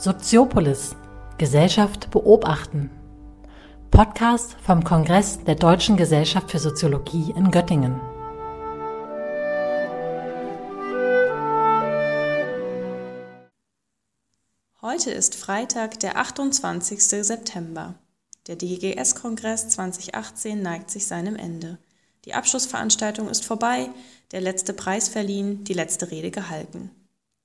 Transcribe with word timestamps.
Soziopolis 0.00 0.96
Gesellschaft 1.36 2.10
beobachten. 2.10 2.88
Podcast 3.90 4.56
vom 4.64 4.82
Kongress 4.82 5.44
der 5.44 5.56
Deutschen 5.56 5.98
Gesellschaft 5.98 6.50
für 6.50 6.58
Soziologie 6.58 7.34
in 7.36 7.50
Göttingen. 7.50 8.00
Heute 14.80 15.10
ist 15.10 15.34
Freitag, 15.34 16.00
der 16.00 16.16
28. 16.16 17.02
September. 17.02 17.94
Der 18.46 18.56
DGGS-Kongress 18.56 19.68
2018 19.68 20.62
neigt 20.62 20.90
sich 20.90 21.06
seinem 21.06 21.36
Ende. 21.36 21.76
Die 22.24 22.32
Abschlussveranstaltung 22.32 23.28
ist 23.28 23.44
vorbei, 23.44 23.90
der 24.32 24.40
letzte 24.40 24.72
Preis 24.72 25.10
verliehen, 25.10 25.62
die 25.64 25.74
letzte 25.74 26.10
Rede 26.10 26.30
gehalten. 26.30 26.90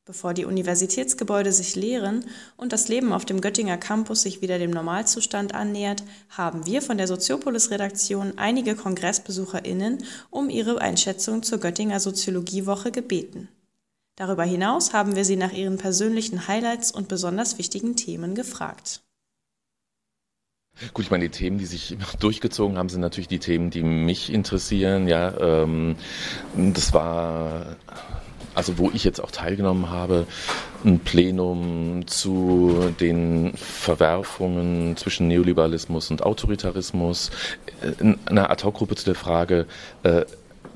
Bevor 0.08 0.36
die 0.36 0.46
Universitätsgebäude 0.46 1.52
sich 1.52 1.76
leeren 1.76 2.26
und 2.58 2.74
das 2.74 2.90
Leben 2.90 3.12
auf 3.12 3.26
dem 3.26 3.42
Göttinger 3.42 3.78
Campus 3.78 4.22
sich 4.22 4.40
wieder 4.40 4.60
dem 4.60 4.70
Normalzustand 4.70 5.56
annähert, 5.56 6.04
haben 6.30 6.68
wir 6.68 6.84
von 6.84 7.00
der 7.00 7.08
Soziopolis-Redaktion 7.08 8.34
einige 8.38 8.76
KongressbesucherInnen 8.76 10.04
um 10.30 10.52
ihre 10.52 10.80
Einschätzung 10.80 11.42
zur 11.42 11.58
Göttinger 11.58 12.00
Soziologiewoche 12.00 12.92
gebeten. 12.92 13.48
Darüber 14.16 14.44
hinaus 14.44 14.94
haben 14.94 15.16
wir 15.16 15.26
sie 15.26 15.38
nach 15.38 15.54
ihren 15.54 15.80
persönlichen 15.80 16.48
Highlights 16.48 16.92
und 16.92 17.08
besonders 17.08 17.58
wichtigen 17.58 17.96
Themen 17.96 18.36
gefragt. 18.36 19.02
Gut, 20.94 21.06
ich 21.06 21.12
meine, 21.12 21.24
die 21.24 21.36
Themen, 21.36 21.58
die 21.58 21.66
sich 21.66 21.98
durchgezogen 22.20 22.78
haben, 22.78 22.90
sind 22.90 23.02
natürlich 23.02 23.28
die 23.28 23.40
Themen, 23.40 23.72
die 23.72 23.82
mich 23.82 24.32
interessieren. 24.32 25.08
Ja, 25.08 25.64
ähm, 25.64 25.96
das 26.56 26.94
war 26.94 27.78
also 28.54 28.78
wo 28.78 28.90
ich 28.94 29.04
jetzt 29.04 29.22
auch 29.22 29.32
teilgenommen 29.32 29.90
habe, 29.90 30.26
ein 30.84 31.00
Plenum 31.00 32.08
zu 32.08 32.94
den 33.00 33.54
Verwerfungen 33.56 34.96
zwischen 34.98 35.28
Neoliberalismus 35.28 36.12
und 36.12 36.24
Autoritarismus, 36.24 37.32
äh, 37.82 38.16
eine 38.26 38.50
Ad-Hoc-Gruppe 38.50 38.96
zu 38.96 39.06
der 39.06 39.16
Frage, 39.16 39.66
äh, 40.04 40.26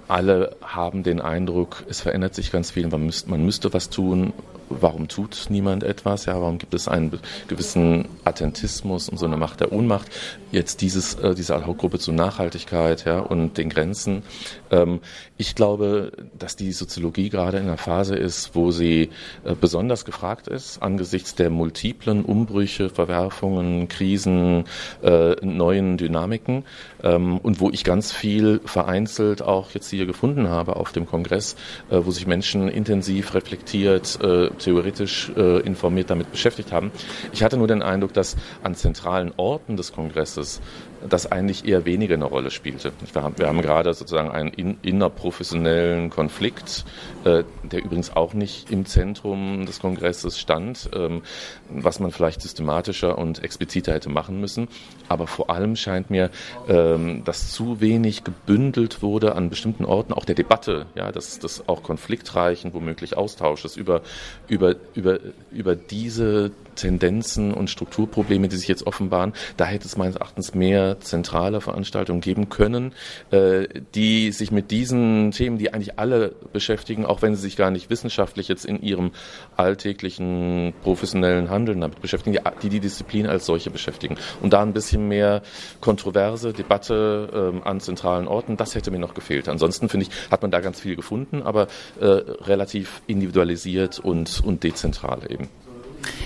alle 0.07 0.55
haben 0.61 1.03
den 1.03 1.21
Eindruck, 1.21 1.83
es 1.87 2.01
verändert 2.01 2.33
sich 2.33 2.51
ganz 2.51 2.71
viel, 2.71 2.87
man 2.87 3.05
müsste, 3.05 3.29
man 3.29 3.45
müsste 3.45 3.71
was 3.73 3.89
tun 3.89 4.33
warum 4.69 5.07
tut 5.07 5.47
niemand 5.49 5.83
etwas? 5.83 6.25
Ja, 6.25 6.39
warum 6.39 6.57
gibt 6.57 6.73
es 6.73 6.87
einen 6.87 7.19
gewissen 7.47 8.07
Attentismus 8.23 9.09
und 9.09 9.17
so 9.17 9.25
eine 9.25 9.37
Macht 9.37 9.59
der 9.59 9.71
Ohnmacht? 9.71 10.09
Jetzt 10.51 10.81
dieses, 10.81 11.15
äh, 11.15 11.35
diese 11.35 11.55
Ad-Hoc-Gruppe 11.55 11.99
zur 11.99 12.13
Nachhaltigkeit 12.13 13.05
ja, 13.05 13.19
und 13.19 13.57
den 13.57 13.69
Grenzen. 13.69 14.23
Ähm, 14.71 14.99
ich 15.37 15.55
glaube, 15.55 16.11
dass 16.37 16.55
die 16.55 16.71
Soziologie 16.71 17.29
gerade 17.29 17.57
in 17.57 17.63
einer 17.63 17.77
Phase 17.77 18.15
ist, 18.15 18.55
wo 18.55 18.71
sie 18.71 19.09
äh, 19.43 19.55
besonders 19.59 20.05
gefragt 20.05 20.47
ist, 20.47 20.81
angesichts 20.81 21.35
der 21.35 21.49
multiplen 21.49 22.25
Umbrüche, 22.25 22.89
Verwerfungen, 22.89 23.87
Krisen, 23.87 24.65
äh, 25.01 25.35
neuen 25.41 25.97
Dynamiken 25.97 26.65
ähm, 27.03 27.37
und 27.37 27.59
wo 27.59 27.69
ich 27.69 27.83
ganz 27.83 28.11
viel 28.11 28.61
vereinzelt 28.65 29.41
auch 29.41 29.71
jetzt 29.71 29.89
hier 29.89 30.05
gefunden 30.05 30.49
habe 30.49 30.75
auf 30.75 30.91
dem 30.91 31.05
Kongress, 31.05 31.55
äh, 31.89 31.99
wo 32.01 32.11
sich 32.11 32.27
Menschen 32.27 32.67
intensiv 32.67 33.33
reflektiert, 33.33 34.19
äh, 34.21 34.49
theoretisch 34.59 35.31
äh, 35.35 35.59
informiert 35.61 36.09
damit 36.09 36.31
beschäftigt 36.31 36.71
haben. 36.71 36.91
Ich 37.31 37.43
hatte 37.43 37.57
nur 37.57 37.67
den 37.67 37.81
Eindruck, 37.81 38.13
dass 38.13 38.35
an 38.63 38.75
zentralen 38.75 39.33
Orten 39.37 39.77
des 39.77 39.93
Kongresses 39.93 40.61
das 41.07 41.31
eigentlich 41.31 41.67
eher 41.67 41.85
weniger 41.85 42.15
eine 42.15 42.25
Rolle 42.25 42.51
spielte. 42.51 42.91
Wir 43.13 43.23
haben, 43.23 43.37
wir 43.37 43.47
haben 43.47 43.61
gerade 43.61 43.93
sozusagen 43.93 44.31
einen 44.31 44.49
in, 44.49 44.77
innerprofessionellen 44.81 46.09
Konflikt, 46.09 46.85
äh, 47.23 47.43
der 47.63 47.83
übrigens 47.83 48.15
auch 48.15 48.33
nicht 48.33 48.71
im 48.71 48.85
Zentrum 48.85 49.65
des 49.65 49.79
Kongresses 49.79 50.39
stand, 50.39 50.89
ähm, 50.93 51.21
was 51.69 51.99
man 51.99 52.11
vielleicht 52.11 52.41
systematischer 52.41 53.17
und 53.17 53.43
expliziter 53.43 53.93
hätte 53.93 54.09
machen 54.09 54.39
müssen. 54.39 54.67
Aber 55.07 55.27
vor 55.27 55.49
allem 55.49 55.75
scheint 55.75 56.09
mir, 56.09 56.29
ähm, 56.67 57.23
dass 57.23 57.51
zu 57.51 57.81
wenig 57.81 58.23
gebündelt 58.23 59.01
wurde 59.01 59.35
an 59.35 59.49
bestimmten 59.49 59.85
Orten, 59.85 60.13
auch 60.13 60.25
der 60.25 60.35
Debatte, 60.35 60.85
ja, 60.95 61.11
dass 61.11 61.39
das 61.39 61.67
auch 61.67 61.83
konfliktreichen, 61.83 62.73
womöglich 62.73 63.17
Austausches 63.17 63.77
über, 63.77 64.01
über, 64.47 64.75
über, 64.93 65.19
über 65.51 65.75
diese 65.75 66.51
Tendenzen 66.75 67.53
und 67.53 67.69
Strukturprobleme, 67.69 68.47
die 68.47 68.55
sich 68.55 68.67
jetzt 68.67 68.87
offenbaren, 68.87 69.33
da 69.57 69.65
hätte 69.65 69.85
es 69.85 69.97
meines 69.97 70.15
Erachtens 70.15 70.53
mehr 70.53 70.88
zentrale 70.99 71.61
Veranstaltungen 71.61 72.21
geben 72.21 72.49
können, 72.49 72.93
äh, 73.31 73.67
die 73.93 74.31
sich 74.31 74.51
mit 74.51 74.71
diesen 74.71 75.31
Themen, 75.31 75.57
die 75.57 75.73
eigentlich 75.73 75.99
alle 75.99 76.33
beschäftigen, 76.51 77.05
auch 77.05 77.21
wenn 77.21 77.35
sie 77.35 77.41
sich 77.41 77.55
gar 77.55 77.69
nicht 77.69 77.89
wissenschaftlich 77.89 78.47
jetzt 78.47 78.65
in 78.65 78.81
ihrem 78.81 79.11
alltäglichen 79.57 80.73
professionellen 80.83 81.49
Handeln 81.49 81.81
damit 81.81 82.01
beschäftigen, 82.01 82.37
die 82.63 82.69
die 82.69 82.79
Disziplin 82.79 83.27
als 83.27 83.45
solche 83.45 83.69
beschäftigen. 83.69 84.17
Und 84.41 84.53
da 84.53 84.61
ein 84.61 84.73
bisschen 84.73 85.07
mehr 85.07 85.41
kontroverse 85.81 86.53
Debatte 86.53 87.51
ähm, 87.53 87.61
an 87.63 87.79
zentralen 87.79 88.27
Orten, 88.27 88.57
das 88.57 88.75
hätte 88.75 88.91
mir 88.91 88.99
noch 88.99 89.13
gefehlt. 89.13 89.49
Ansonsten 89.49 89.89
finde 89.89 90.07
ich, 90.07 90.31
hat 90.31 90.41
man 90.41 90.51
da 90.51 90.59
ganz 90.59 90.79
viel 90.79 90.95
gefunden, 90.95 91.43
aber 91.43 91.67
äh, 91.99 92.05
relativ 92.05 93.01
individualisiert 93.07 93.99
und, 93.99 94.41
und 94.43 94.63
dezentral 94.63 95.19
eben. 95.29 95.49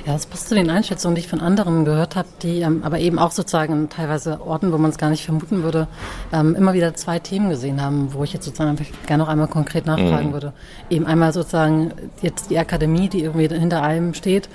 Ja, 0.05 0.13
das 0.13 0.25
passt 0.25 0.49
zu 0.49 0.55
den 0.55 0.69
Einschätzungen, 0.69 1.15
die 1.15 1.21
ich 1.21 1.27
von 1.27 1.39
anderen 1.39 1.85
gehört 1.85 2.15
habe, 2.15 2.27
die 2.41 2.61
ähm, 2.61 2.81
aber 2.83 2.99
eben 2.99 3.19
auch 3.19 3.31
sozusagen 3.31 3.89
teilweise 3.89 4.41
Orten, 4.41 4.71
wo 4.71 4.77
man 4.77 4.91
es 4.91 4.97
gar 4.97 5.09
nicht 5.09 5.25
vermuten 5.25 5.63
würde, 5.63 5.87
ähm, 6.31 6.55
immer 6.55 6.73
wieder 6.73 6.93
zwei 6.95 7.19
Themen 7.19 7.49
gesehen 7.49 7.81
haben, 7.81 8.13
wo 8.13 8.23
ich 8.23 8.33
jetzt 8.33 8.45
sozusagen 8.45 8.77
gerne 9.05 9.23
noch 9.23 9.29
einmal 9.29 9.47
konkret 9.47 9.85
nachfragen 9.85 10.29
mhm. 10.29 10.33
würde. 10.33 10.53
Eben 10.89 11.05
einmal 11.05 11.33
sozusagen 11.33 11.91
jetzt 12.21 12.49
die 12.49 12.57
Akademie, 12.57 13.09
die 13.09 13.23
irgendwie 13.23 13.47
hinter 13.47 13.83
allem 13.83 14.13
steht 14.13 14.49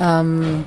ähm, 0.00 0.64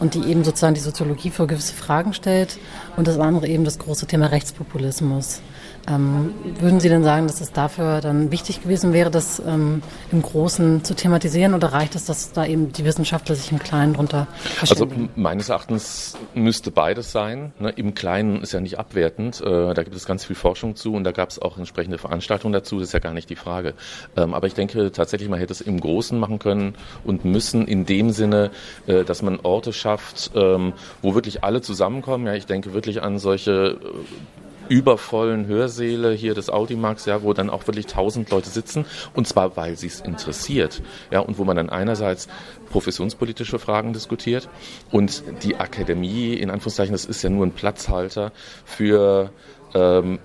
und 0.00 0.14
die 0.14 0.24
eben 0.24 0.44
sozusagen 0.44 0.74
die 0.74 0.80
Soziologie 0.80 1.30
für 1.30 1.46
gewisse 1.46 1.74
Fragen 1.74 2.14
stellt 2.14 2.58
und 2.96 3.06
das 3.06 3.18
andere 3.18 3.48
eben 3.48 3.64
das 3.64 3.78
große 3.78 4.06
Thema 4.06 4.26
Rechtspopulismus. 4.26 5.40
Ähm, 5.86 6.32
würden 6.60 6.80
Sie 6.80 6.88
denn 6.88 7.04
sagen, 7.04 7.26
dass 7.26 7.40
es 7.40 7.52
dafür 7.52 8.00
dann 8.00 8.30
wichtig 8.30 8.62
gewesen 8.62 8.92
wäre, 8.94 9.10
das 9.10 9.42
ähm, 9.46 9.82
im 10.10 10.22
Großen 10.22 10.82
zu 10.82 10.94
thematisieren 10.94 11.52
oder 11.52 11.72
reicht 11.72 11.94
es, 11.94 12.06
dass 12.06 12.32
da 12.32 12.46
eben 12.46 12.72
die 12.72 12.84
Wissenschaftler 12.84 13.34
sich 13.34 13.52
im 13.52 13.58
Kleinen 13.58 13.92
drunter 13.92 14.26
Also 14.60 14.88
meines 15.14 15.50
Erachtens 15.50 16.16
müsste 16.34 16.70
beides 16.70 17.12
sein. 17.12 17.52
Ne? 17.58 17.70
Im 17.70 17.94
Kleinen 17.94 18.40
ist 18.40 18.52
ja 18.52 18.60
nicht 18.60 18.78
abwertend. 18.78 19.42
Äh, 19.42 19.74
da 19.74 19.82
gibt 19.82 19.94
es 19.94 20.06
ganz 20.06 20.24
viel 20.24 20.36
Forschung 20.36 20.74
zu 20.74 20.94
und 20.94 21.04
da 21.04 21.12
gab 21.12 21.28
es 21.28 21.38
auch 21.40 21.58
entsprechende 21.58 21.98
Veranstaltungen 21.98 22.54
dazu. 22.54 22.78
Das 22.78 22.88
ist 22.88 22.92
ja 22.94 23.00
gar 23.00 23.12
nicht 23.12 23.28
die 23.28 23.36
Frage. 23.36 23.74
Ähm, 24.16 24.32
aber 24.32 24.46
ich 24.46 24.54
denke 24.54 24.90
tatsächlich, 24.90 25.28
man 25.28 25.38
hätte 25.38 25.52
es 25.52 25.60
im 25.60 25.78
Großen 25.78 26.18
machen 26.18 26.38
können 26.38 26.76
und 27.04 27.26
müssen 27.26 27.66
in 27.66 27.84
dem 27.84 28.10
Sinne, 28.10 28.50
äh, 28.86 29.04
dass 29.04 29.20
man 29.20 29.38
Orte 29.42 29.74
schafft, 29.74 30.30
ähm, 30.34 30.72
wo 31.02 31.14
wirklich 31.14 31.44
alle 31.44 31.60
zusammenkommen. 31.60 32.26
Ja, 32.26 32.34
ich 32.34 32.46
denke 32.46 32.72
wirklich 32.84 33.02
an 33.02 33.18
solche 33.18 33.78
äh, 33.80 34.72
übervollen 34.74 35.46
Hörsäle 35.46 36.12
hier 36.12 36.34
des 36.34 36.50
Audimax, 36.50 37.06
ja, 37.06 37.22
wo 37.22 37.32
dann 37.32 37.48
auch 37.48 37.66
wirklich 37.66 37.86
tausend 37.86 38.30
Leute 38.30 38.50
sitzen. 38.50 38.84
Und 39.14 39.26
zwar, 39.26 39.56
weil 39.56 39.76
sie 39.76 39.86
es 39.86 40.00
interessiert, 40.00 40.82
ja, 41.10 41.20
und 41.20 41.38
wo 41.38 41.44
man 41.44 41.56
dann 41.56 41.70
einerseits 41.70 42.28
professionspolitische 42.70 43.58
Fragen 43.58 43.94
diskutiert. 43.94 44.50
Und 44.90 45.22
die 45.42 45.56
Akademie, 45.56 46.34
in 46.34 46.50
Anführungszeichen, 46.50 46.92
das 46.92 47.06
ist 47.06 47.22
ja 47.22 47.30
nur 47.30 47.46
ein 47.46 47.52
Platzhalter 47.52 48.32
für 48.66 49.30
ähm, 49.74 50.18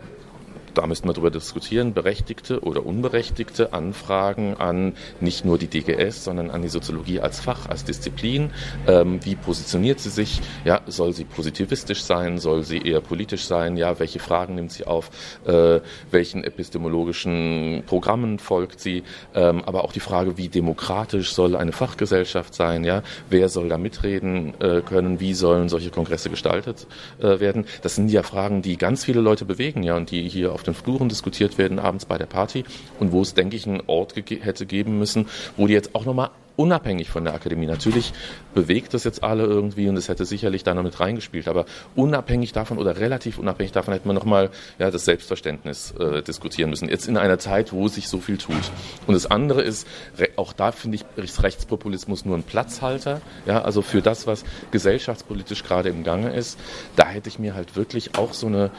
da 0.80 0.88
müssten 0.88 1.10
wir 1.10 1.14
darüber 1.14 1.30
diskutieren, 1.30 1.94
berechtigte 1.94 2.62
oder 2.62 2.86
unberechtigte 2.86 3.74
Anfragen 3.74 4.56
an 4.56 4.94
nicht 5.20 5.44
nur 5.44 5.58
die 5.58 5.68
DGS, 5.68 6.24
sondern 6.24 6.50
an 6.50 6.62
die 6.62 6.70
Soziologie 6.70 7.20
als 7.20 7.42
Fach, 7.42 7.68
als 7.68 7.84
Disziplin. 7.84 8.52
Ähm, 8.88 9.20
wie 9.26 9.36
positioniert 9.36 10.00
sie 10.00 10.10
sich? 10.10 10.40
Ja, 10.64 10.80
soll 10.88 11.12
sie 11.12 11.26
positivistisch 11.26 12.04
sein? 12.04 12.38
Soll 12.38 12.64
sie 12.64 12.78
eher 12.78 13.02
politisch 13.02 13.44
sein? 13.44 13.76
Ja, 13.76 14.00
welche 14.00 14.20
Fragen 14.20 14.56
nimmt 14.56 14.72
sie 14.72 14.86
auf? 14.86 15.10
Äh, 15.46 15.82
welchen 16.12 16.46
epistemologischen 16.46 17.84
Programmen 17.86 18.40
folgt 18.40 18.80
sie? 18.80 19.04
Ähm, 19.36 19.62
aber 19.66 19.84
auch 19.84 19.92
die 19.92 20.00
Frage, 20.00 20.38
wie 20.38 20.48
demokratisch 20.48 21.34
soll 21.34 21.58
eine 21.58 21.74
Fachgesellschaft 21.74 22.54
sein? 22.54 22.86
Ja, 22.86 23.04
wer 23.30 23.50
soll 23.50 23.68
da 23.68 23.78
mitreden 23.78 24.54
äh, 24.62 24.80
können? 24.80 25.20
Wie 25.20 25.34
sollen 25.34 25.68
solche 25.68 25.90
Kongresse 25.90 26.30
gestaltet 26.30 26.88
äh, 27.20 27.42
werden? 27.42 27.66
Das 27.82 27.96
sind 27.96 28.10
ja 28.10 28.24
Fragen, 28.24 28.62
die 28.62 28.78
ganz 28.78 29.04
viele 29.04 29.20
Leute 29.20 29.44
bewegen, 29.44 29.84
ja, 29.84 29.98
und 29.98 30.12
die 30.12 30.30
hier 30.30 30.54
auf 30.54 30.64
den 30.70 30.76
Fluren 30.76 31.10
diskutiert 31.10 31.58
werden 31.58 31.80
abends 31.80 32.06
bei 32.06 32.18
der 32.18 32.26
Party 32.26 32.64
und 33.00 33.12
wo 33.12 33.22
es, 33.22 33.34
denke 33.34 33.56
ich, 33.56 33.68
einen 33.68 33.84
Ort 33.88 34.16
hätte 34.16 34.66
geben 34.66 34.98
müssen, 35.00 35.28
wo 35.58 35.68
die 35.68 35.74
jetzt 35.74 35.96
auch 35.96 36.06
nochmal 36.06 36.30
unabhängig 36.60 37.10
von 37.10 37.24
der 37.24 37.34
Akademie. 37.34 37.68
Natürlich 37.68 38.12
bewegt 38.54 38.94
das 38.94 39.06
jetzt 39.06 39.24
alle 39.24 39.46
irgendwie 39.46 39.88
und 39.88 39.96
es 39.96 40.10
hätte 40.10 40.26
sicherlich 40.26 40.64
da 40.64 40.74
noch 40.74 40.84
mit 40.84 41.00
reingespielt, 41.00 41.48
aber 41.48 41.66
unabhängig 41.96 42.52
davon 42.52 42.78
oder 42.78 43.00
relativ 43.00 43.40
unabhängig 43.40 43.72
davon 43.72 43.94
hätte 43.94 44.06
man 44.06 44.16
nochmal 44.16 44.50
ja, 44.78 44.92
das 44.92 45.06
Selbstverständnis 45.06 45.92
äh, 45.92 46.22
diskutieren 46.22 46.70
müssen. 46.70 46.90
Jetzt 46.90 47.08
in 47.08 47.16
einer 47.16 47.40
Zeit, 47.40 47.72
wo 47.72 47.88
sich 47.88 48.10
so 48.10 48.20
viel 48.20 48.38
tut. 48.38 48.72
Und 49.08 49.14
das 49.14 49.26
andere 49.26 49.62
ist, 49.62 49.88
auch 50.36 50.52
da 50.52 50.74
finde 50.74 50.98
ich 50.98 51.06
ist 51.16 51.42
Rechtspopulismus 51.44 52.26
nur 52.26 52.36
ein 52.36 52.44
Platzhalter, 52.44 53.22
ja, 53.46 53.62
also 53.62 53.82
für 53.82 54.02
das, 54.02 54.28
was 54.28 54.44
gesellschaftspolitisch 54.72 55.64
gerade 55.64 55.88
im 55.88 56.04
Gange 56.04 56.34
ist. 56.34 56.60
Da 56.98 57.08
hätte 57.08 57.30
ich 57.30 57.40
mir 57.40 57.56
halt 57.56 57.78
wirklich 57.78 58.18
auch 58.18 58.34
so 58.34 58.48
eine 58.48 58.72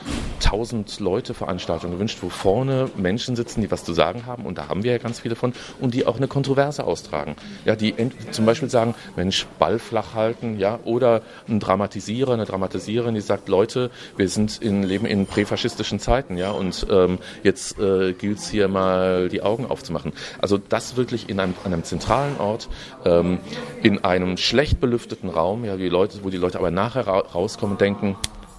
1000 0.44 1.00
Leute 1.00 1.32
Veranstaltung 1.32 1.92
gewünscht, 1.92 2.18
wo 2.20 2.28
vorne 2.28 2.90
Menschen 2.98 3.36
sitzen, 3.36 3.62
die 3.62 3.70
was 3.70 3.84
zu 3.84 3.94
sagen 3.94 4.26
haben 4.26 4.44
und 4.44 4.58
da 4.58 4.68
haben 4.68 4.82
wir 4.82 4.92
ja 4.92 4.98
ganz 4.98 5.20
viele 5.20 5.34
von 5.34 5.54
und 5.80 5.94
die 5.94 6.06
auch 6.06 6.18
eine 6.18 6.28
Kontroverse 6.28 6.84
austragen. 6.84 7.36
Ja, 7.64 7.69
ja, 7.70 7.76
die 7.76 7.94
zum 8.32 8.46
Beispiel 8.46 8.68
sagen, 8.68 8.96
Mensch, 9.14 9.46
Ball 9.60 9.78
flach 9.78 10.14
halten, 10.14 10.58
ja, 10.58 10.80
oder 10.84 11.22
ein 11.48 11.60
Dramatisierer, 11.60 12.32
eine 12.32 12.44
Dramatisiererin, 12.44 13.14
die 13.14 13.20
sagt, 13.20 13.48
Leute, 13.48 13.90
wir 14.16 14.28
sind 14.28 14.60
in, 14.60 14.82
leben 14.82 15.06
in 15.06 15.26
präfaschistischen 15.26 16.00
Zeiten, 16.00 16.36
ja, 16.36 16.50
und 16.50 16.86
ähm, 16.90 17.18
jetzt 17.44 17.78
äh, 17.78 18.12
gilt 18.12 18.38
es 18.38 18.50
hier 18.50 18.66
mal 18.66 19.28
die 19.28 19.42
Augen 19.42 19.66
aufzumachen. 19.66 20.12
Also 20.40 20.58
das 20.58 20.96
wirklich 20.96 21.28
in 21.28 21.38
einem, 21.38 21.54
an 21.64 21.72
einem 21.72 21.84
zentralen 21.84 22.38
Ort, 22.38 22.68
ähm, 23.04 23.38
in 23.84 24.02
einem 24.02 24.36
schlecht 24.36 24.80
belüfteten 24.80 25.30
Raum, 25.30 25.64
ja, 25.64 25.76
die 25.76 25.88
Leute, 25.88 26.18
wo 26.24 26.30
die 26.30 26.38
Leute 26.38 26.58
aber 26.58 26.72
nachher 26.72 27.06
ra 27.06 27.20
rauskommen 27.20 27.74
und 27.74 27.80
denken, 27.80 28.16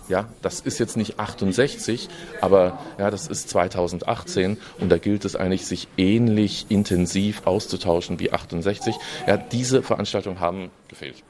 ja, 0.07 0.25
das 0.41 0.59
ist 0.59 0.79
jetzt 0.79 0.97
nicht 0.97 1.19
68, 1.19 2.09
aber 2.41 2.79
ja, 2.97 3.09
das 3.11 3.27
ist 3.27 3.49
2018 3.49 4.57
und 4.79 4.89
da 4.89 4.97
gilt 4.97 5.25
es 5.25 5.35
eigentlich, 5.35 5.65
sich 5.65 5.87
ähnlich 5.97 6.65
intensiv 6.69 7.45
auszutauschen 7.45 8.19
wie 8.19 8.31
68. 8.31 8.95
Ja, 9.27 9.37
diese 9.37 9.83
Veranstaltungen 9.83 10.39
haben 10.39 10.69
gefehlt. 10.87 11.23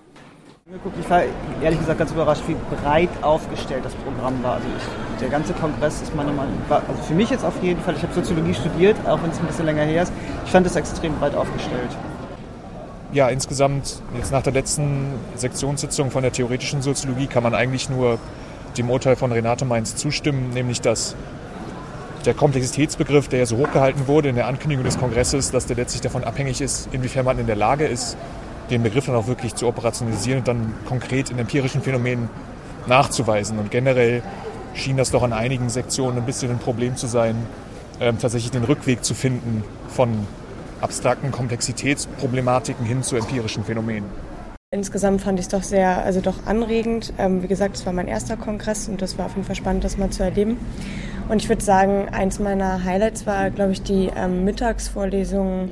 Ich 1.02 1.10
war 1.10 1.24
ehrlich 1.62 1.80
gesagt 1.80 2.00
ganz 2.00 2.12
überrascht, 2.12 2.44
wie 2.48 2.56
breit 2.82 3.10
aufgestellt 3.22 3.84
das 3.84 3.94
Programm 3.94 4.42
war. 4.42 4.54
Also 4.54 4.68
ich, 4.78 5.20
der 5.20 5.28
ganze 5.28 5.52
Kongress 5.54 6.02
ist 6.02 6.16
meiner 6.16 6.32
Meinung 6.32 6.54
nach, 6.70 6.82
also 6.88 7.02
für 7.04 7.14
mich 7.14 7.30
jetzt 7.30 7.44
auf 7.44 7.62
jeden 7.62 7.82
Fall, 7.82 7.96
ich 7.96 8.04
habe 8.04 8.14
Soziologie 8.14 8.54
studiert, 8.54 8.96
auch 9.06 9.22
wenn 9.22 9.32
es 9.32 9.40
ein 9.40 9.48
bisschen 9.48 9.66
länger 9.66 9.84
her 9.84 10.04
ist, 10.04 10.14
ich 10.46 10.52
fand 10.52 10.66
es 10.66 10.78
extrem 10.78 11.14
breit 11.20 11.36
aufgestellt. 11.36 11.90
Ja, 13.12 13.28
insgesamt, 13.28 14.02
jetzt 14.16 14.32
nach 14.32 14.44
der 14.44 14.54
letzten 14.54 15.12
Sektionssitzung 15.36 16.10
von 16.10 16.22
der 16.22 16.32
theoretischen 16.32 16.82
Soziologie 16.82 17.28
kann 17.28 17.44
man 17.44 17.54
eigentlich 17.54 17.90
nur 17.90 18.18
dem 18.78 18.90
Urteil 18.90 19.16
von 19.16 19.32
Renate 19.32 19.66
Mainz 19.66 19.96
zustimmen, 19.96 20.52
nämlich 20.52 20.82
dass 20.82 21.16
der 22.26 22.34
Komplexitätsbegriff, 22.34 23.28
der 23.28 23.40
ja 23.40 23.46
so 23.46 23.58
hochgehalten 23.58 24.08
wurde 24.08 24.30
in 24.30 24.36
der 24.36 24.48
Ankündigung 24.48 24.86
des 24.86 24.98
Kongresses, 24.98 25.52
dass 25.52 25.66
der 25.66 25.76
letztlich 25.76 26.02
davon 26.02 26.24
abhängig 26.24 26.62
ist, 26.62 26.90
inwiefern 26.92 27.26
man 27.26 27.40
in 27.40 27.48
der 27.48 27.56
Lage 27.56 27.86
ist, 27.86 28.16
den 28.70 28.84
Begriff 28.84 29.08
dann 29.08 29.16
auch 29.16 29.28
wirklich 29.28 29.56
zu 29.56 29.68
operationalisieren 29.68 30.40
und 30.40 30.48
dann 30.48 30.74
konkret 30.86 31.30
in 31.30 31.40
empirischen 31.40 31.82
Phänomenen 31.82 32.30
nachzuweisen. 32.88 33.60
Und 33.60 33.72
generell 33.72 34.22
schien 34.74 34.98
das 34.98 35.12
doch 35.12 35.24
an 35.24 35.34
einigen 35.34 35.70
Sektionen 35.70 36.18
ein 36.18 36.26
bisschen 36.26 36.52
ein 36.52 36.60
Problem 36.60 36.96
zu 36.96 37.08
sein, 37.08 37.36
ähm, 38.00 38.18
tatsächlich 38.20 38.52
den 38.52 38.64
Rückweg 38.64 39.04
zu 39.04 39.14
finden 39.14 39.64
von 39.90 40.28
abstrakten 40.80 41.32
Komplexitätsproblematiken 41.32 42.86
hin 42.86 43.04
zu 43.04 43.16
empirischen 43.16 43.64
Phänomenen. 43.64 44.06
Insgesamt 44.74 45.20
fand 45.20 45.38
ich 45.38 45.48
es 45.48 45.50
doch 45.50 45.64
sehr, 45.64 46.02
also 46.02 46.22
doch 46.22 46.46
anregend. 46.46 47.12
Ähm, 47.18 47.44
wie 47.44 47.48
gesagt, 47.48 47.76
es 47.76 47.86
war 47.86 47.92
mein 47.92 48.08
erster 48.08 48.38
Kongress 48.38 48.88
und 48.88 49.02
das 49.02 49.18
war 49.18 49.26
auf 49.26 49.36
jeden 49.36 49.46
Fall 49.46 49.58
spannend, 49.58 49.84
das 49.84 49.98
mal 49.98 50.12
zu 50.12 50.24
erleben. 50.24 50.58
Und 51.28 51.42
ich 51.42 51.50
würde 51.50 51.62
sagen, 51.62 52.08
eins 52.08 52.40
meiner 52.40 52.86
Highlights 52.86 53.28
war, 53.28 53.50
glaube 53.50 53.74
ich, 53.74 53.82
die 53.82 54.10
ähm, 54.16 54.46
Mittagsvorlesung 54.46 55.72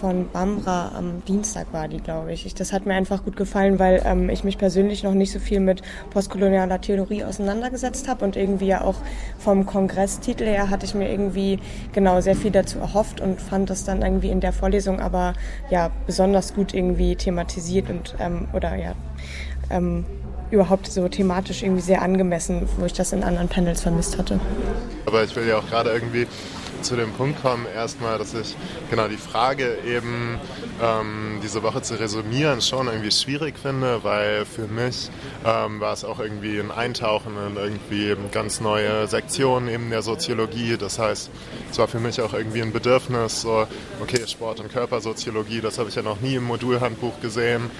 von 0.00 0.28
Bambra 0.30 0.92
am 0.94 1.24
Dienstag 1.24 1.72
war 1.72 1.88
die, 1.88 1.98
glaube 1.98 2.32
ich. 2.32 2.54
Das 2.54 2.72
hat 2.72 2.86
mir 2.86 2.94
einfach 2.94 3.24
gut 3.24 3.36
gefallen, 3.36 3.78
weil 3.78 4.02
ähm, 4.04 4.30
ich 4.30 4.44
mich 4.44 4.58
persönlich 4.58 5.02
noch 5.02 5.14
nicht 5.14 5.32
so 5.32 5.38
viel 5.38 5.60
mit 5.60 5.82
postkolonialer 6.10 6.80
Theorie 6.80 7.24
auseinandergesetzt 7.24 8.08
habe 8.08 8.24
und 8.24 8.36
irgendwie 8.36 8.66
ja 8.66 8.82
auch 8.82 8.96
vom 9.38 9.66
Kongresstitel 9.66 10.44
her 10.44 10.70
hatte 10.70 10.86
ich 10.86 10.94
mir 10.94 11.10
irgendwie 11.10 11.58
genau 11.92 12.20
sehr 12.20 12.36
viel 12.36 12.50
dazu 12.50 12.78
erhofft 12.78 13.20
und 13.20 13.40
fand 13.40 13.70
das 13.70 13.84
dann 13.84 14.02
irgendwie 14.02 14.30
in 14.30 14.40
der 14.40 14.52
Vorlesung 14.52 15.00
aber 15.00 15.34
ja 15.70 15.90
besonders 16.06 16.54
gut 16.54 16.74
irgendwie 16.74 17.16
thematisiert 17.16 17.90
und 17.90 18.14
ähm, 18.20 18.48
oder 18.52 18.76
ja 18.76 18.94
ähm, 19.70 20.04
überhaupt 20.50 20.86
so 20.86 21.08
thematisch 21.08 21.62
irgendwie 21.62 21.82
sehr 21.82 22.02
angemessen, 22.02 22.68
wo 22.76 22.84
ich 22.84 22.92
das 22.92 23.12
in 23.12 23.24
anderen 23.24 23.48
Panels 23.48 23.82
vermisst 23.82 24.18
hatte. 24.18 24.38
Aber 25.06 25.24
ich 25.24 25.34
will 25.34 25.46
ja 25.46 25.58
auch 25.58 25.68
gerade 25.68 25.90
irgendwie 25.90 26.26
zu 26.82 26.96
dem 26.96 27.12
Punkt 27.12 27.42
kommen, 27.42 27.66
erstmal, 27.66 28.18
dass 28.18 28.34
ich 28.34 28.56
genau 28.90 29.08
die 29.08 29.16
Frage 29.16 29.78
eben 29.86 30.38
ähm, 30.82 31.40
diese 31.42 31.62
Woche 31.62 31.82
zu 31.82 31.98
resümieren 31.98 32.60
schon 32.60 32.86
irgendwie 32.88 33.10
schwierig 33.10 33.58
finde, 33.58 34.02
weil 34.04 34.44
für 34.44 34.66
mich 34.66 35.10
ähm, 35.44 35.80
war 35.80 35.92
es 35.92 36.04
auch 36.04 36.18
irgendwie 36.18 36.58
ein 36.58 36.70
Eintauchen 36.70 37.32
in 37.46 37.56
irgendwie 37.56 38.16
ganz 38.32 38.60
neue 38.60 39.06
Sektionen 39.06 39.68
eben 39.68 39.90
der 39.90 40.02
Soziologie. 40.02 40.76
Das 40.76 40.98
heißt, 40.98 41.30
es 41.70 41.78
war 41.78 41.88
für 41.88 42.00
mich 42.00 42.20
auch 42.20 42.32
irgendwie 42.32 42.62
ein 42.62 42.72
Bedürfnis, 42.72 43.42
so, 43.42 43.66
okay, 44.00 44.26
Sport- 44.26 44.60
und 44.60 44.72
Körpersoziologie, 44.72 45.60
das 45.60 45.78
habe 45.78 45.88
ich 45.88 45.94
ja 45.94 46.02
noch 46.02 46.20
nie 46.20 46.34
im 46.36 46.44
Modulhandbuch 46.44 47.20
gesehen 47.20 47.70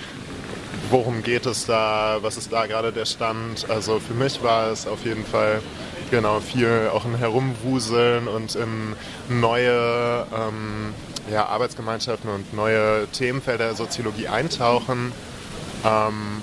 worum 0.91 1.23
geht 1.23 1.47
es 1.47 1.67
da, 1.67 2.19
was 2.21 2.37
ist 2.37 2.53
da 2.53 2.67
gerade 2.67 2.93
der 2.93 3.07
Stand. 3.07 3.69
Also 3.69 3.99
für 3.99 4.15
mich 4.15 4.43
war 4.43 4.71
es 4.71 4.87
auf 4.87 5.05
jeden 5.05 5.25
Fall 5.25 5.61
genau 6.11 6.41
viel 6.41 6.91
auch 6.93 7.05
ein 7.05 7.17
Herumwuseln 7.17 8.29
und 8.29 8.55
in 8.55 8.95
neue 9.29 10.27
ähm, 10.33 10.95
ja, 11.31 11.47
Arbeitsgemeinschaften 11.47 12.31
und 12.31 12.55
neue 12.55 13.07
Themenfelder 13.09 13.67
der 13.67 13.75
Soziologie 13.75 14.29
eintauchen. 14.29 15.13
Ähm, 15.85 16.43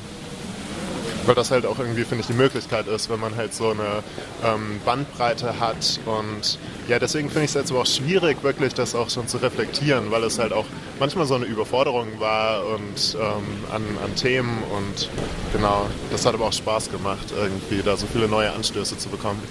weil 1.25 1.35
das 1.35 1.51
halt 1.51 1.65
auch 1.65 1.79
irgendwie, 1.79 2.03
finde 2.03 2.21
ich, 2.21 2.27
die 2.27 2.33
Möglichkeit 2.33 2.87
ist, 2.87 3.09
wenn 3.09 3.19
man 3.19 3.35
halt 3.35 3.53
so 3.53 3.69
eine 3.69 4.03
ähm, 4.43 4.79
Bandbreite 4.85 5.59
hat. 5.59 5.99
Und 6.05 6.57
ja, 6.87 6.99
deswegen 6.99 7.29
finde 7.29 7.45
ich 7.45 7.51
es 7.51 7.55
jetzt 7.55 7.71
aber 7.71 7.81
auch 7.81 7.85
schwierig, 7.85 8.43
wirklich 8.43 8.73
das 8.73 8.95
auch 8.95 9.09
schon 9.09 9.27
zu 9.27 9.37
reflektieren, 9.37 10.11
weil 10.11 10.23
es 10.23 10.39
halt 10.39 10.53
auch 10.53 10.65
manchmal 10.99 11.25
so 11.25 11.35
eine 11.35 11.45
Überforderung 11.45 12.19
war 12.19 12.65
und 12.65 13.17
ähm, 13.19 13.63
an, 13.71 13.83
an 14.03 14.15
Themen. 14.15 14.63
Und 14.63 15.09
genau, 15.53 15.87
das 16.11 16.25
hat 16.25 16.33
aber 16.33 16.45
auch 16.45 16.53
Spaß 16.53 16.91
gemacht, 16.91 17.33
irgendwie 17.35 17.81
da 17.83 17.97
so 17.97 18.07
viele 18.07 18.27
neue 18.27 18.51
Anstöße 18.51 18.97
zu 18.97 19.09
bekommen. 19.09 19.41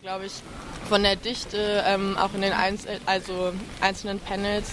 Glaube 0.00 0.26
ich, 0.26 0.32
von 0.90 1.02
der 1.02 1.16
Dichte, 1.16 1.82
ähm, 1.86 2.18
auch 2.18 2.34
in 2.34 2.42
den 2.42 2.52
Einzel 2.52 3.00
also 3.06 3.54
einzelnen 3.80 4.20
Panels, 4.20 4.72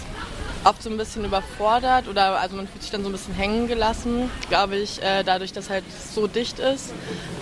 oft 0.63 0.83
so 0.83 0.89
ein 0.89 0.97
bisschen 0.97 1.25
überfordert 1.25 2.07
oder 2.07 2.39
also 2.39 2.55
man 2.55 2.67
fühlt 2.67 2.81
sich 2.81 2.91
dann 2.91 3.03
so 3.03 3.09
ein 3.09 3.13
bisschen 3.13 3.33
hängen 3.33 3.67
gelassen, 3.67 4.29
glaube 4.49 4.75
ich, 4.77 5.01
äh, 5.01 5.23
dadurch, 5.23 5.53
dass 5.53 5.69
halt 5.69 5.83
so 6.13 6.27
dicht 6.27 6.59
ist. 6.59 6.93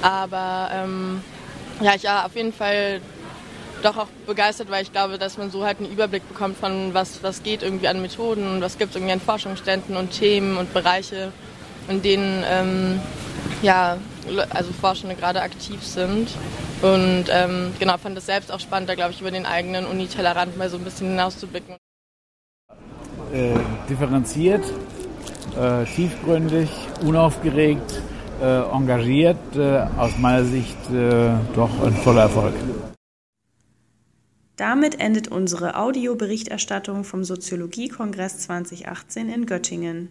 Aber 0.02 0.70
ähm, 0.74 1.22
ja, 1.82 1.96
ich 1.96 2.06
war 2.06 2.26
auf 2.26 2.36
jeden 2.36 2.54
Fall 2.54 3.02
doch 3.84 3.98
auch 3.98 4.08
begeistert, 4.26 4.70
weil 4.70 4.84
ich 4.84 4.92
glaube, 4.92 5.18
dass 5.18 5.38
man 5.38 5.52
so 5.52 5.66
halt 5.66 5.80
einen 5.80 5.92
Überblick 5.92 6.28
bekommt 6.28 6.58
von 6.58 6.94
was, 6.94 7.24
was 7.24 7.44
geht 7.44 7.64
irgendwie 7.64 7.88
an 7.88 8.02
Methoden 8.02 8.48
und 8.48 8.62
was 8.62 8.78
gibt 8.78 8.92
es 8.92 8.96
irgendwie 8.96 9.14
an 9.14 9.22
Forschungsständen 9.22 9.96
und 9.96 10.12
Themen 10.12 10.58
und 10.58 10.74
Bereiche, 10.74 11.32
in 11.88 12.02
denen 12.02 12.44
ähm, 12.48 13.02
ja, 13.62 13.98
also 14.50 14.72
Forschende 14.74 15.16
gerade 15.16 15.42
aktiv 15.42 15.84
sind. 15.84 16.30
Und 16.82 17.26
ähm, 17.30 17.74
genau, 17.80 17.98
fand 17.98 18.18
es 18.18 18.26
selbst 18.26 18.52
auch 18.52 18.60
spannend, 18.60 18.90
da 18.90 18.96
glaube 18.96 19.12
ich 19.12 19.22
über 19.22 19.32
den 19.32 19.46
eigenen 19.46 19.86
Unitellerrand 19.86 20.58
mal 20.58 20.70
so 20.70 20.78
ein 20.78 20.84
bisschen 20.84 21.08
hinauszublicken. 21.10 21.79
Äh, 23.34 23.54
differenziert, 23.88 24.64
äh, 25.56 25.86
tiefgründig, 25.86 26.70
unaufgeregt, 27.06 28.02
äh, 28.42 28.62
engagiert, 28.72 29.38
äh, 29.56 29.86
aus 29.98 30.18
meiner 30.18 30.44
Sicht 30.46 30.78
äh, 30.90 31.30
doch 31.54 31.70
ein 31.84 31.94
voller 31.94 32.24
Erfolg. 32.24 32.54
Damit 34.56 35.00
endet 35.00 35.28
unsere 35.28 35.76
Audioberichterstattung 35.78 37.04
vom 37.04 37.24
Soziologiekongress 37.24 38.40
2018 38.40 39.30
in 39.30 39.46
Göttingen. 39.46 40.10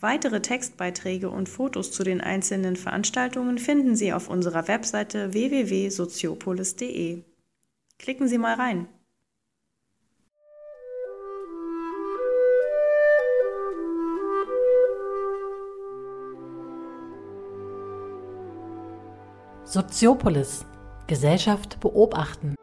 Weitere 0.00 0.42
Textbeiträge 0.42 1.30
und 1.30 1.48
Fotos 1.48 1.92
zu 1.92 2.02
den 2.02 2.20
einzelnen 2.20 2.74
Veranstaltungen 2.74 3.58
finden 3.58 3.94
Sie 3.94 4.12
auf 4.12 4.28
unserer 4.28 4.66
Webseite 4.66 5.32
www.soziopolis.de. 5.32 7.22
Klicken 7.98 8.28
Sie 8.28 8.38
mal 8.38 8.54
rein. 8.54 8.88
Soziopolis. 19.76 20.64
Gesellschaft 21.06 21.80
beobachten 21.80 22.55